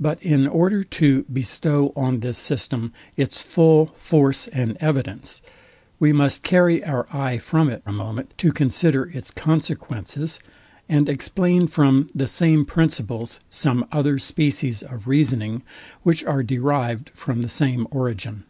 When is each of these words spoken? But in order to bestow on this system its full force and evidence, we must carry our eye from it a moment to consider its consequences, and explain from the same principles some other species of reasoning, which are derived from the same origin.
But 0.00 0.20
in 0.24 0.48
order 0.48 0.82
to 0.82 1.22
bestow 1.32 1.92
on 1.94 2.18
this 2.18 2.36
system 2.36 2.92
its 3.16 3.44
full 3.44 3.92
force 3.94 4.48
and 4.48 4.76
evidence, 4.80 5.40
we 6.00 6.12
must 6.12 6.42
carry 6.42 6.82
our 6.84 7.06
eye 7.16 7.38
from 7.38 7.68
it 7.70 7.80
a 7.86 7.92
moment 7.92 8.32
to 8.38 8.50
consider 8.50 9.04
its 9.04 9.30
consequences, 9.30 10.40
and 10.88 11.08
explain 11.08 11.68
from 11.68 12.10
the 12.12 12.26
same 12.26 12.64
principles 12.64 13.38
some 13.48 13.86
other 13.92 14.18
species 14.18 14.82
of 14.82 15.06
reasoning, 15.06 15.62
which 16.02 16.24
are 16.24 16.42
derived 16.42 17.10
from 17.10 17.42
the 17.42 17.48
same 17.48 17.86
origin. 17.92 18.42